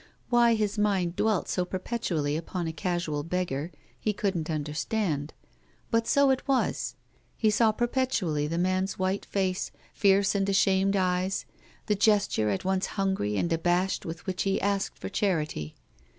[0.31, 5.29] Why his mind dwelt so perpetually upon a casual beggar he couldn't un derstand.
[5.91, 6.95] But so it was.
[7.37, 11.45] He saw perpetually the man's white face, fierce and ashamed eyes,
[11.85, 15.75] the gesture at once hungry and abashed with which he asked for charity.